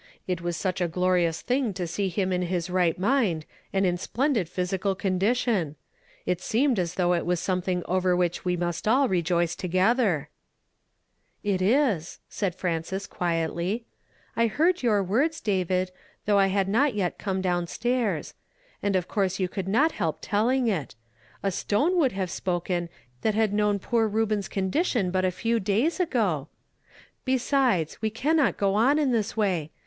It 0.25 0.41
was 0.41 0.57
such 0.57 0.81
a 0.81 0.87
glorious 0.87 1.43
thing 1.43 1.75
to 1.75 1.85
see 1.85 2.09
him 2.09 2.33
in 2.33 2.41
his 2.41 2.71
right 2.71 2.97
mind, 2.97 3.45
and 3.71 3.85
in 3.85 3.97
splendid 3.97 4.47
jthysical 4.47 4.97
condition! 4.97 5.75
It 6.25 6.41
seemed 6.41 6.79
as 6.79 6.95
though 6.95 7.13
it 7.13 7.23
was 7.23 7.39
something 7.39 7.83
over 7.85 8.15
which 8.15 8.43
we 8.43 8.57
must 8.57 8.87
all 8.87 9.07
rejoice 9.07 9.55
together." 9.55 10.29
^ft> 11.45 11.49
94 11.51 11.51
YESTERDAY 11.51 11.53
FRAMED 11.53 11.53
IN 11.53 11.59
TO 11.59 11.59
DAY. 11.59 11.65
"It 11.67 11.77
is," 11.77 12.19
said 12.29 12.55
Frances 12.55 13.05
quietly. 13.07 13.85
"I 14.35 14.47
heard 14.47 14.81
your 14.81 15.03
words, 15.03 15.39
David, 15.39 15.91
tliougli 16.27 16.35
I 16.35 16.49
liad 16.49 16.67
not 16.67 16.95
yet 16.95 17.19
come 17.19 17.39
down 17.39 17.67
stairs; 17.67 18.33
and 18.81 18.95
of 18.95 19.07
course 19.07 19.37
you 19.39 19.47
could 19.47 19.67
not 19.67 19.91
help 19.91 20.17
telling 20.19 20.67
it. 20.67 20.95
A 21.43 21.51
stone 21.51 21.95
would 21.97 22.13
have 22.13 22.31
spoken, 22.31 22.89
that 23.21 23.35
had 23.35 23.53
known 23.53 23.77
l)oor 23.79 24.11
Reuben's 24.11 24.47
condition 24.47 25.11
but 25.11 25.25
a 25.25 25.29
few 25.29 25.59
days 25.59 25.99
ago. 25.99 26.47
Be 27.23 27.37
sides, 27.37 28.01
we 28.01 28.09
cannot 28.09 28.57
go 28.57 28.73
on 28.73 28.97
in 28.97 29.11
this 29.11 29.37
way. 29.37 29.69